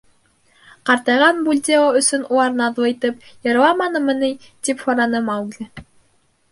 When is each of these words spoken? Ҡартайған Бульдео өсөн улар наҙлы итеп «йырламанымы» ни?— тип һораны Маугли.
Ҡартайған 0.89 1.43
Бульдео 1.47 1.83
өсөн 1.99 2.23
улар 2.37 2.57
наҙлы 2.63 2.91
итеп 2.95 3.29
«йырламанымы» 3.49 4.19
ни?— 4.25 4.33
тип 4.69 4.85
һораны 4.89 5.25
Маугли. 5.31 5.71